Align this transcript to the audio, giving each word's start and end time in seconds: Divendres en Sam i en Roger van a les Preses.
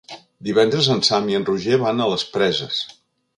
Divendres 0.47 0.87
en 0.95 1.03
Sam 1.09 1.29
i 1.33 1.37
en 1.41 1.45
Roger 1.51 1.79
van 1.85 2.03
a 2.07 2.09
les 2.15 2.25
Preses. 2.39 2.81